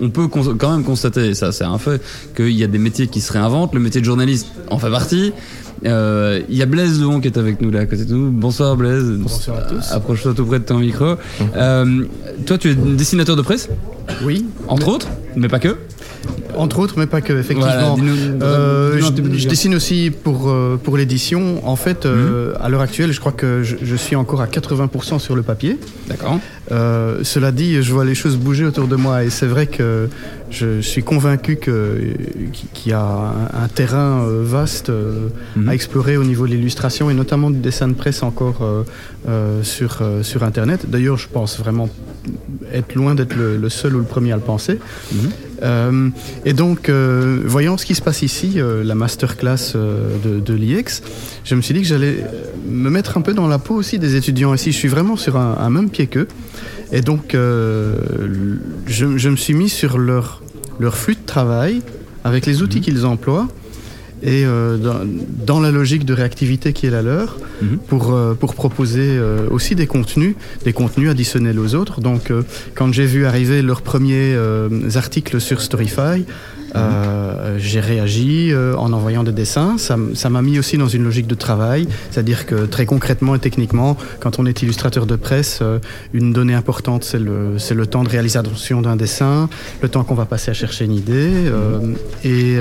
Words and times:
On 0.00 0.10
peut 0.10 0.28
quand 0.28 0.70
même 0.72 0.84
constater, 0.84 1.34
ça 1.34 1.52
c'est 1.52 1.64
un 1.64 1.78
fait, 1.78 2.00
qu'il 2.36 2.50
y 2.50 2.64
a 2.64 2.66
des 2.66 2.78
métiers 2.78 3.08
qui 3.08 3.20
se 3.20 3.32
réinventent. 3.32 3.74
Le 3.74 3.80
métier 3.80 4.00
de 4.00 4.06
journaliste 4.06 4.48
en 4.70 4.78
fait 4.78 4.90
partie. 4.90 5.32
Euh, 5.86 6.40
il 6.48 6.56
y 6.56 6.62
a 6.62 6.66
Blaise 6.66 7.00
Lehon 7.00 7.20
qui 7.20 7.28
est 7.28 7.38
avec 7.38 7.60
nous 7.60 7.70
là 7.70 7.80
à 7.80 7.86
côté 7.86 8.04
de 8.04 8.14
nous. 8.14 8.30
Bonsoir 8.30 8.76
Blaise. 8.76 9.04
Bonsoir 9.04 9.58
à 9.58 9.62
tous. 9.62 9.92
Approche-toi 9.92 10.34
tout 10.34 10.44
près 10.44 10.58
de 10.58 10.64
ton 10.64 10.78
micro. 10.78 11.14
Euh, 11.56 12.04
toi, 12.46 12.58
tu 12.58 12.70
es 12.70 12.74
dessinateur 12.74 13.36
de 13.36 13.42
presse? 13.42 13.68
Oui. 14.24 14.46
Entre 14.66 14.88
autres, 14.88 15.08
mais 15.36 15.48
pas 15.48 15.58
que. 15.58 15.76
Entre 16.58 16.80
autres, 16.80 16.94
mais 16.98 17.06
pas 17.06 17.20
que, 17.20 17.32
effectivement. 17.32 17.96
Euh, 18.42 19.00
je, 19.00 19.48
dessine 19.48 19.76
aussi 19.76 20.10
pour, 20.10 20.48
euh, 20.48 20.76
pour 20.82 20.96
l'édition. 20.96 21.66
En 21.66 21.76
fait, 21.76 22.04
euh, 22.04 22.50
mhm. 22.50 22.56
à 22.60 22.68
l'heure 22.68 22.80
actuelle, 22.80 23.12
je 23.12 23.20
crois 23.20 23.30
que 23.30 23.62
je, 23.62 23.96
suis 23.96 24.16
encore 24.16 24.40
à 24.40 24.46
80% 24.46 25.20
sur 25.20 25.36
le 25.36 25.42
papier. 25.42 25.78
D'accord. 26.08 26.40
cela 27.22 27.52
dit, 27.52 27.80
je 27.80 27.92
vois 27.92 28.04
les 28.04 28.16
choses 28.16 28.36
bouger 28.36 28.64
autour 28.64 28.88
de 28.88 28.96
moi 28.96 29.24
et 29.24 29.30
c'est 29.30 29.46
vrai 29.46 29.66
que 29.66 30.08
je 30.50 30.80
suis 30.80 31.02
convaincu 31.02 31.58
qu'il 31.58 32.90
y 32.90 32.92
a 32.92 33.32
un, 33.54 33.68
terrain 33.68 34.26
vaste 34.42 34.90
mhm. 34.90 35.68
à 35.68 35.74
explorer 35.74 36.16
au 36.16 36.24
niveau 36.24 36.46
de 36.46 36.52
l'illustration 36.52 37.08
et 37.10 37.14
notamment 37.14 37.50
du 37.50 37.58
dessin 37.58 37.86
de 37.86 37.94
presse 37.94 38.22
encore 38.22 38.60
sur, 39.62 40.02
sur 40.22 40.42
Internet. 40.42 40.90
D'ailleurs, 40.90 41.18
je 41.18 41.28
pense 41.28 41.58
vraiment 41.58 41.88
être 42.72 42.94
loin 42.94 43.14
d'être 43.14 43.36
le, 43.36 43.68
seul 43.68 43.94
ou 43.94 43.98
le 43.98 44.04
premier 44.04 44.32
à 44.32 44.36
le 44.36 44.42
penser. 44.42 44.78
Mhm. 45.12 45.30
Euh, 45.62 46.08
et 46.48 46.54
donc, 46.54 46.88
euh, 46.88 47.42
voyant 47.44 47.76
ce 47.76 47.84
qui 47.84 47.94
se 47.94 48.00
passe 48.00 48.22
ici, 48.22 48.54
euh, 48.56 48.82
la 48.82 48.94
masterclass 48.94 49.74
de, 49.74 50.40
de 50.40 50.54
l'IEX, 50.54 51.02
je 51.44 51.54
me 51.54 51.60
suis 51.60 51.74
dit 51.74 51.82
que 51.82 51.86
j'allais 51.86 52.24
me 52.66 52.88
mettre 52.88 53.18
un 53.18 53.20
peu 53.20 53.34
dans 53.34 53.48
la 53.48 53.58
peau 53.58 53.74
aussi 53.74 53.98
des 53.98 54.16
étudiants 54.16 54.54
ici. 54.54 54.72
Je 54.72 54.78
suis 54.78 54.88
vraiment 54.88 55.16
sur 55.16 55.36
un, 55.36 55.68
même 55.68 55.90
pied 55.90 56.06
qu'eux. 56.06 56.26
Et 56.90 57.02
donc, 57.02 57.32
je, 57.34 57.98
je, 58.86 59.28
me 59.28 59.36
suis 59.36 59.52
mis 59.52 59.68
sur 59.68 59.98
leur, 59.98 60.40
leur 60.78 60.96
flux 60.96 61.16
de 61.16 61.26
travail, 61.26 61.82
avec 62.24 62.46
les 62.46 62.62
outils 62.62 62.78
mhm. 62.78 62.82
qu'ils 62.82 63.04
emploient, 63.04 63.48
et 64.22 64.44
euh, 64.44 64.76
dans, 65.46 65.60
la 65.60 65.70
logique 65.70 66.04
de 66.04 66.12
réactivité 66.12 66.72
qui 66.72 66.86
est 66.86 66.90
la 66.90 67.02
leur, 67.02 67.36
mhm. 67.62 67.78
pour, 67.86 68.12
euh, 68.12 68.34
pour 68.34 68.54
proposer 68.54 69.16
euh, 69.16 69.46
aussi 69.50 69.74
des 69.74 69.86
contenus, 69.86 70.34
des 70.64 70.72
contenus 70.72 71.10
additionnels 71.10 71.58
aux 71.58 71.74
autres. 71.74 72.00
Donc, 72.00 72.32
quand 72.74 72.92
j'ai 72.92 73.06
vu 73.06 73.26
arriver 73.26 73.62
leurs 73.62 73.82
premiers 73.82 74.36
articles 74.94 75.40
sur 75.40 75.60
Storyfy, 75.60 76.24
mhm. 76.74 77.58
j'ai 77.58 77.80
réagi 77.80 78.52
en 78.54 78.92
envoyant 78.92 79.24
des 79.24 79.32
dessins. 79.32 79.76
Ça 79.78 80.30
m'a 80.30 80.42
mis 80.42 80.58
aussi 80.58 80.78
dans 80.78 80.88
une 80.88 81.04
logique 81.04 81.26
de 81.26 81.34
travail, 81.34 81.86
c'est-à-dire 82.10 82.46
que 82.46 82.66
très 82.66 82.86
concrètement 82.86 83.34
et 83.34 83.38
techniquement, 83.38 83.96
quand 84.20 84.38
on 84.38 84.46
est 84.46 84.62
illustrateur 84.62 85.06
de 85.06 85.16
presse, 85.16 85.62
une 86.12 86.32
donnée 86.32 86.54
importante, 86.54 87.04
c'est 87.04 87.18
le, 87.18 87.56
le 87.70 87.86
temps 87.86 88.04
de 88.04 88.08
réalisation 88.08 88.82
d'un 88.82 88.96
dessin, 88.96 89.48
le 89.82 89.88
temps 89.88 90.04
qu'on 90.04 90.14
va 90.14 90.26
passer 90.26 90.50
à 90.50 90.54
chercher 90.54 90.84
une 90.84 90.94
idée. 90.94 91.28
Mhm. 91.28 91.94
et 92.24 92.58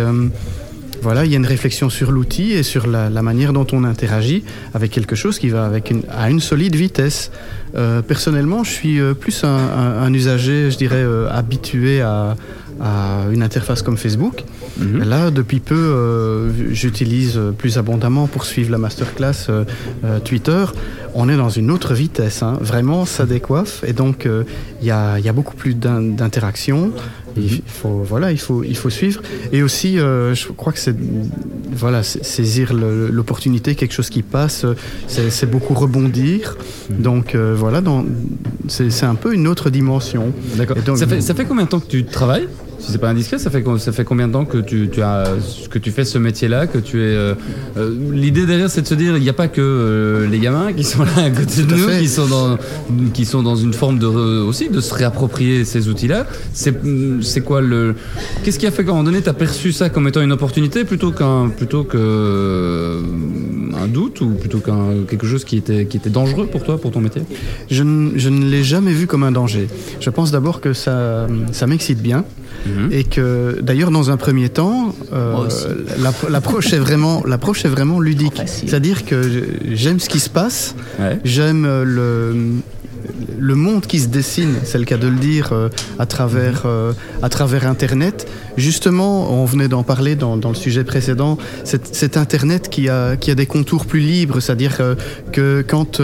voilà, 1.01 1.25
il 1.25 1.31
y 1.31 1.35
a 1.35 1.37
une 1.37 1.45
réflexion 1.45 1.89
sur 1.89 2.11
l'outil 2.11 2.53
et 2.53 2.63
sur 2.63 2.87
la, 2.87 3.09
manière 3.21 3.53
dont 3.53 3.67
on 3.71 3.83
interagit 3.83 4.43
avec 4.73 4.91
quelque 4.91 5.15
chose 5.15 5.39
qui 5.39 5.49
va 5.49 5.65
avec 5.65 5.91
une, 5.91 6.03
à 6.09 6.29
une 6.29 6.39
solide 6.39 6.75
vitesse. 6.75 7.31
Euh, 7.75 8.01
personnellement, 8.01 8.63
je 8.63 8.71
suis 8.71 8.99
euh, 8.99 9.13
plus 9.13 9.43
un, 9.43 10.13
usager, 10.13 10.71
je 10.71 10.77
dirais, 10.77 10.95
euh, 10.97 11.29
habitué 11.29 12.01
à, 12.01 12.35
une 13.31 13.41
interface 13.41 13.81
comme 13.81 13.97
Facebook. 13.97 14.43
Mhm. 14.77 15.03
Là, 15.03 15.31
depuis 15.31 15.59
peu, 15.59 16.51
j'utilise 16.69 17.39
plus 17.57 17.79
abondamment 17.79 18.27
pour 18.27 18.45
suivre 18.45 18.69
la 18.69 18.77
masterclass 18.77 19.49
Twitter. 20.23 20.63
On 21.19 21.29
est 21.29 21.35
dans 21.35 21.49
une 21.49 21.71
autre 21.71 21.95
vitesse, 21.95 22.43
hein. 22.43 22.57
vraiment, 22.61 23.05
ça 23.05 23.25
décoiffe. 23.25 23.83
Et 23.87 23.93
donc, 23.93 24.27
il 24.81 24.87
y, 24.87 24.91
a, 24.91 25.17
y, 25.17 25.27
a, 25.27 25.33
beaucoup 25.33 25.55
plus 25.55 25.73
d'interactions. 25.73 26.91
Il 27.35 27.61
faut, 27.65 28.03
voilà, 28.03 28.31
il 28.31 28.39
faut, 28.39 28.63
il 28.63 28.75
faut 28.75 28.89
suivre. 28.89 29.21
Et 29.51 29.63
aussi, 29.63 29.99
euh, 29.99 30.33
je 30.33 30.47
crois 30.51 30.73
que 30.73 30.79
c'est 30.79 30.95
voilà, 31.71 32.03
saisir 32.03 32.73
l'opportunité, 32.73 33.75
quelque 33.75 33.93
chose 33.93 34.09
qui 34.09 34.23
passe, 34.23 34.65
c'est 35.07 35.49
beaucoup 35.49 35.73
rebondir. 35.73 36.57
Mhm. 36.89 37.01
Donc 37.01 37.35
euh, 37.35 37.55
voilà, 37.57 37.81
c'est 38.67 39.03
un 39.03 39.15
peu 39.15 39.33
une 39.33 39.47
autre 39.47 39.69
dimension. 39.69 40.33
D'accord. 40.55 40.77
Ça 40.95 41.21
ça 41.21 41.33
fait 41.33 41.45
combien 41.45 41.65
de 41.65 41.69
temps 41.69 41.79
que 41.79 41.87
tu 41.87 42.05
travailles? 42.05 42.47
Si 42.79 42.91
c'est 42.91 42.97
pas 42.99 43.09
indiscret, 43.09 43.39
ça 43.39 43.49
fait, 43.49 43.63
ça 43.79 43.91
fait 43.91 44.03
combien 44.03 44.27
de 44.27 44.33
temps 44.33 44.45
que 44.45 44.59
tu, 44.59 44.89
tu 44.91 45.01
as, 45.01 45.23
que 45.69 45.79
tu 45.79 45.91
fais 45.91 46.05
ce 46.05 46.17
métier-là 46.17 46.67
que 46.67 46.77
tu 46.77 47.01
es 47.01 47.15
euh, 47.15 47.33
euh, 47.77 47.95
L'idée 48.11 48.45
derrière, 48.45 48.69
c'est 48.69 48.83
de 48.83 48.87
se 48.87 48.93
dire, 48.93 49.17
il 49.17 49.23
n'y 49.23 49.29
a 49.29 49.33
pas 49.33 49.47
que 49.47 49.61
euh, 49.61 50.27
les 50.27 50.39
gamins 50.39 50.73
qui 50.73 50.83
sont 50.83 51.03
là 51.03 51.23
à 51.25 51.29
côté 51.29 51.63
de 51.63 51.75
nous, 51.75 51.87
qui 51.99 52.07
sont, 52.07 52.27
dans, 52.27 52.57
qui 53.13 53.25
sont 53.25 53.41
dans 53.41 53.55
une 53.55 53.73
forme 53.73 53.97
de 53.97 54.07
aussi 54.07 54.69
de 54.69 54.79
se 54.79 54.93
réapproprier 54.93 55.65
ces 55.65 55.89
outils-là. 55.89 56.27
C'est 56.53 57.41
quoi 57.41 57.61
le 57.61 57.95
Qu'est-ce 58.43 58.59
qui 58.59 58.67
a 58.67 58.71
fait 58.71 58.83
qu'à 58.83 58.91
un 58.91 58.93
moment 58.93 59.05
donné, 59.05 59.21
tu 59.21 59.29
as 59.29 59.33
perçu 59.33 59.71
ça 59.71 59.89
comme 59.89 60.07
étant 60.07 60.21
une 60.21 60.31
opportunité 60.31 60.83
plutôt 60.83 61.11
qu'un 61.11 61.49
plutôt 61.49 61.83
que 61.83 63.01
un 63.75 63.87
doute 63.87 64.21
ou 64.21 64.29
plutôt 64.29 64.59
qu'un 64.59 65.03
quelque 65.07 65.25
chose 65.25 65.45
qui 65.45 65.57
était 65.57 65.85
qui 65.85 65.97
était 65.97 66.09
dangereux 66.09 66.47
pour 66.47 66.63
toi, 66.63 66.79
pour 66.79 66.91
ton 66.91 67.01
métier? 67.01 67.23
Je, 67.69 67.83
je 68.15 68.29
ne 68.29 68.45
l'ai 68.45 68.63
jamais 68.63 68.93
vu 68.93 69.07
comme 69.07 69.23
un 69.23 69.31
danger. 69.31 69.67
Je 69.99 70.09
pense 70.09 70.31
d'abord 70.31 70.61
que 70.61 70.73
ça 70.73 71.27
ça 71.51 71.65
m'excite 71.65 72.01
bien. 72.01 72.23
Mhm. 72.67 72.91
Et 72.91 73.03
que 73.03 73.59
d'ailleurs, 73.61 73.91
dans 73.91 74.11
un 74.11 74.17
premier 74.17 74.49
temps, 74.49 74.93
euh, 75.13 75.47
l'approche 76.29 76.73
est 76.73 76.79
vraiment, 76.79 77.23
l'approche 77.25 77.65
est 77.65 77.69
vraiment 77.69 77.99
ludique. 77.99 78.41
C'est-à-dire 78.45 79.05
que 79.05 79.21
j'aime 79.71 79.99
ce 79.99 80.09
qui 80.09 80.19
se 80.19 80.29
passe, 80.29 80.75
j'aime 81.23 81.65
le 81.83 82.61
le 83.39 83.55
monde 83.55 83.85
qui 83.85 83.99
se 83.99 84.07
dessine, 84.07 84.55
c'est 84.63 84.77
le 84.77 84.85
cas 84.85 84.97
de 84.97 85.07
le 85.07 85.17
dire, 85.17 85.49
euh, 85.51 85.69
à, 85.99 86.05
travers, 86.05 86.63
euh, 86.65 86.93
à 87.21 87.29
travers 87.29 87.67
Internet. 87.67 88.27
Justement, 88.57 89.31
on 89.31 89.45
venait 89.45 89.67
d'en 89.67 89.83
parler 89.83 90.15
dans, 90.15 90.35
le 90.35 90.55
sujet 90.55 90.83
précédent, 90.83 91.37
cet, 91.63 92.17
Internet 92.17 92.69
qui 92.69 92.89
a, 92.89 93.15
qui 93.15 93.31
a 93.31 93.35
des 93.35 93.45
contours 93.45 93.85
plus 93.85 93.99
libres, 93.99 94.39
c'est-à-dire 94.39 94.77
que 95.31 95.63
quand 95.67 96.01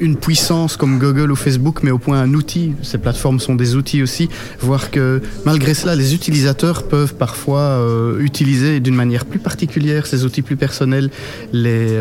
une 0.00 0.16
puissance 0.16 0.76
comme 0.76 0.98
Google 0.98 1.30
ou 1.32 1.36
Facebook 1.36 1.82
met 1.82 1.90
au 1.90 1.98
point 1.98 2.20
un 2.20 2.34
outil, 2.34 2.72
ces 2.82 2.98
plateformes 2.98 3.40
sont 3.40 3.54
des 3.54 3.74
outils 3.74 4.02
aussi, 4.02 4.28
voir 4.60 4.90
que 4.90 5.20
malgré 5.44 5.74
cela, 5.74 5.94
les 5.94 6.14
utilisateurs 6.14 6.84
peuvent 6.84 7.14
parfois 7.14 7.60
euh, 7.60 8.20
utiliser 8.20 8.80
d'une 8.80 8.94
manière 8.94 9.24
plus 9.24 9.38
particulière 9.38 10.06
ces 10.06 10.24
outils 10.24 10.42
plus 10.42 10.56
personnels, 10.56 11.10
les, 11.52 11.98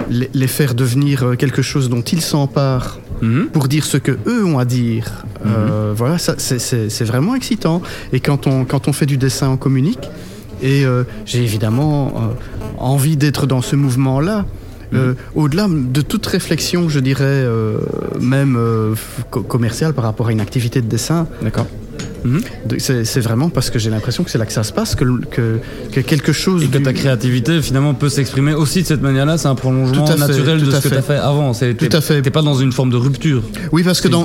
euh, 0.00 0.24
les, 0.32 0.46
faire 0.46 0.74
devenir 0.74 1.22
euh, 1.22 1.34
quelque 1.34 1.62
chose 1.62 1.88
dont 1.88 2.02
ils 2.02 2.20
s'emparent 2.20 2.98
mhm. 3.22 3.48
pour 3.48 3.68
dire 3.68 3.84
ce 3.84 3.96
que 3.96 4.18
eux 4.26 4.44
ont 4.44 4.58
à 4.58 4.64
dire. 4.64 5.24
Mhm. 5.44 5.92
voilà, 5.94 6.18
c'est 6.18 7.04
vraiment 7.04 7.34
excitant. 7.34 7.82
Et 8.12 8.20
quand 8.20 8.46
on, 8.46 8.64
quand 8.64 8.88
on 8.88 8.92
fait 8.92 9.06
du 9.06 9.16
dessin, 9.16 9.50
on 9.50 9.56
communique. 9.56 10.08
Et 10.62 10.84
j'ai 11.26 11.42
évidemment 11.42 12.34
envie 12.78 13.16
d'être 13.16 13.46
dans 13.46 13.60
ce 13.60 13.76
mouvement-là. 13.76 14.46
Euh, 14.94 15.14
au-delà 15.34 15.66
de 15.68 16.00
toute 16.00 16.26
réflexion, 16.26 16.88
je 16.88 17.00
dirais, 17.00 17.24
euh, 17.24 17.78
même 18.20 18.56
euh, 18.56 18.94
commerciale 19.30 19.94
par 19.94 20.04
rapport 20.04 20.28
à 20.28 20.32
une 20.32 20.40
activité 20.40 20.80
de 20.80 20.86
dessin, 20.86 21.26
Mhm. 22.26 22.40
C'est 22.78 23.20
vraiment 23.20 23.48
parce 23.48 23.70
que 23.70 23.78
j'ai 23.78 23.90
l'impression 23.90 24.24
que 24.24 24.30
c'est 24.30 24.38
là 24.38 24.46
que 24.46 24.52
ça 24.52 24.64
se 24.64 24.72
passe, 24.72 24.94
que, 24.94 25.04
que, 25.30 26.00
quelque 26.00 26.32
chose. 26.32 26.64
Et 26.64 26.68
que 26.68 26.78
ta 26.78 26.92
créativité 26.92 27.62
finalement 27.62 27.94
peut 27.94 28.08
s'exprimer 28.08 28.54
aussi 28.54 28.82
de 28.82 28.86
cette 28.86 29.02
manière-là, 29.02 29.38
c'est 29.38 29.48
un 29.48 29.54
prolongement 29.54 30.04
naturel 30.16 30.60
de 30.60 30.70
ce 30.70 30.82
que 30.82 30.88
tu 30.88 30.94
as 30.94 31.02
fait 31.02 31.16
avant. 31.16 31.52
Tout 31.52 31.88
à 31.92 32.00
fait. 32.00 32.22
T'es 32.22 32.30
pas 32.30 32.42
dans 32.42 32.54
une 32.54 32.72
forme 32.72 32.90
de 32.90 32.96
rupture. 32.96 33.42
Oui, 33.72 33.82
parce 33.82 34.00
que 34.00 34.08
dans, 34.08 34.24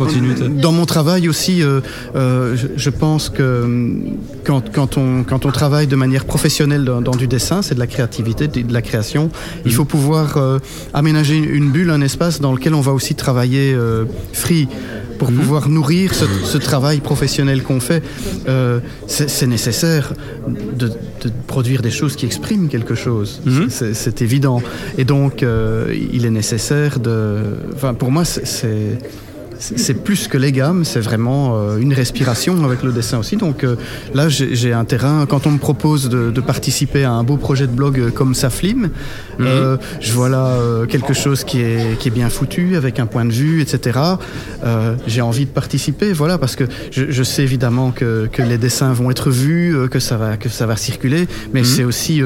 dans 0.50 0.72
mon 0.72 0.86
travail 0.86 1.30
aussi, 1.30 1.62
euh, 1.62 1.82
euh, 2.16 2.56
je, 2.76 2.90
pense 2.90 3.30
que 3.30 3.64
hum, 3.64 4.18
quand, 4.44 4.72
quand, 4.72 4.98
on, 4.98 5.24
quand 5.24 5.46
on 5.46 5.52
travaille 5.52 5.88
de 5.88 5.96
manière 5.96 6.26
professionnelle 6.26 6.84
dans, 6.84 7.12
du 7.12 7.28
dessin, 7.28 7.62
c'est 7.62 7.76
de 7.76 7.80
la 7.80 7.88
créativité, 7.88 8.48
de, 8.48 8.74
la 8.74 8.82
création, 8.82 9.30
il 9.66 9.72
mhm. 9.72 9.78
faut 9.78 9.86
pouvoir 9.86 10.38
euh, 10.38 10.60
aménager 10.94 11.38
une 11.38 11.72
bulle, 11.72 11.90
un 11.92 12.02
espace 12.02 12.42
dans 12.42 12.54
lequel 12.54 12.74
on 12.74 12.82
va 12.82 12.92
aussi 12.92 13.16
travailler 13.16 13.76
free 14.34 14.68
pour 15.22 15.30
mhm. 15.30 15.38
pouvoir 15.38 15.70
nourrir 15.70 16.16
ce, 16.16 16.58
travail 16.58 17.00
professionnel 17.00 17.62
qu'on 17.62 17.80
fait. 17.80 18.02
Euh, 18.50 18.80
c'est 19.06 19.46
nécessaire 19.46 20.14
de, 20.48 20.92
produire 21.46 21.84
des 21.84 21.92
choses 21.92 22.16
qui 22.16 22.26
expriment 22.26 22.70
quelque 22.70 22.96
chose. 22.96 23.40
Mhm. 23.46 23.70
C'est 23.94 24.22
évident. 24.24 24.64
Et 24.98 25.06
donc, 25.06 25.44
euh, 25.44 25.96
il 26.12 26.26
est 26.26 26.32
nécessaire 26.32 27.00
de... 27.00 27.40
Enfin, 27.76 27.94
pour 27.94 28.10
moi, 28.10 28.26
c'est 28.26 28.98
c'est 29.62 30.04
plus 30.04 30.28
que 30.28 30.38
les 30.38 30.52
gammes, 30.52 30.84
c'est 30.84 31.00
vraiment 31.00 31.56
euh, 31.56 31.78
une 31.78 31.94
respiration 31.94 32.66
avec 32.66 32.84
le 32.84 32.92
dessin 32.92 33.20
aussi. 33.20 33.38
Donc 33.38 33.64
euh, 33.64 33.76
là, 34.14 34.28
j'ai 34.30 34.74
un 34.74 34.86
terrain. 34.86 35.26
Quand 35.28 35.46
on 35.46 35.52
me 35.52 35.60
propose 35.60 36.10
de, 36.10 36.42
participer 36.42 37.04
à 37.04 37.12
un 37.12 37.24
beau 37.24 37.38
projet 37.38 37.68
de 37.68 37.72
blog 37.72 38.00
euh, 38.00 38.10
comme 38.10 38.34
Saflim, 38.34 38.90
mhm. 39.38 39.78
je 40.00 40.14
vois 40.14 40.28
là 40.28 40.58
quelque 40.90 41.14
chose 41.14 41.44
qui 41.44 41.62
est, 41.62 41.98
qui 42.00 42.08
est 42.08 42.12
bien 42.12 42.30
foutu, 42.30 42.76
avec 42.76 43.00
un 43.00 43.06
point 43.06 43.26
de 43.26 43.32
vue, 43.32 43.62
etc. 43.62 44.00
j'ai 45.06 45.22
envie 45.22 45.46
de 45.46 45.52
participer, 45.52 46.14
voilà, 46.14 46.38
parce 46.38 46.56
que 46.56 46.64
je, 46.92 47.24
sais 47.24 47.44
évidemment 47.44 47.92
que, 47.92 48.28
que, 48.32 48.42
les 48.42 48.58
dessins 48.58 48.92
vont 48.92 49.12
être 49.12 49.30
vus, 49.30 49.76
que 49.90 50.00
ça 50.00 50.18
va, 50.18 50.38
que 50.38 50.50
ça 50.50 50.66
va 50.66 50.76
circuler, 50.76 51.28
mais 51.54 51.62
mhm. 51.62 51.66
c'est 51.66 51.84
aussi 51.84 52.22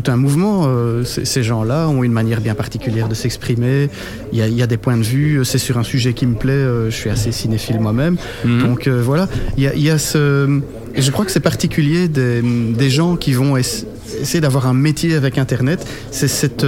tout 0.00 0.10
un 0.10 0.16
mouvement. 0.16 0.68
ces 1.04 1.42
gens-là 1.42 1.88
ont 1.88 2.04
une 2.04 2.12
manière 2.12 2.40
bien 2.40 2.54
particulière 2.54 3.08
de 3.08 3.14
s'exprimer. 3.14 3.88
Il 4.32 4.38
y, 4.38 4.62
a, 4.62 4.66
des 4.66 4.76
points 4.76 4.96
de 4.98 5.02
vue. 5.02 5.42
C'est 5.44 5.58
sur 5.58 5.78
un 5.78 5.82
sujet 5.82 6.12
qui 6.12 6.26
me 6.26 6.34
plaît. 6.34 6.64
je 6.86 6.94
suis 6.94 7.08
assez 7.08 7.32
cinéphile 7.32 7.80
moi-même. 7.80 8.16
Mhm. 8.44 8.62
Donc 8.62 8.88
voilà, 8.88 9.26
il 9.56 9.64
y 9.64 9.90
a, 9.90 9.98
ce. 9.98 10.60
je 10.94 11.10
crois 11.10 11.24
que 11.24 11.30
c'est 11.30 11.40
particulier 11.40 12.08
des, 12.08 12.42
des, 12.42 12.90
gens 12.90 13.16
qui 13.16 13.32
vont 13.32 13.56
essayer 13.56 14.40
d'avoir 14.40 14.66
un 14.66 14.74
métier 14.74 15.14
avec 15.14 15.38
Internet. 15.38 15.86
C'est 16.10 16.28
cette 16.28 16.66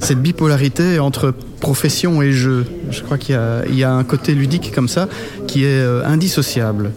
cette 0.00 0.20
bipolarité 0.20 0.98
entre 0.98 1.32
profession 1.60 2.20
et 2.22 2.32
jeu. 2.32 2.66
Je 2.90 3.02
crois 3.02 3.18
qu'il 3.18 3.38
y, 3.70 3.76
y, 3.76 3.84
a 3.84 3.92
un 3.92 4.04
côté 4.04 4.34
ludique 4.34 4.72
comme 4.74 4.88
ça 4.88 5.08
qui 5.46 5.64
est 5.64 5.82
indissociable. 6.04 6.90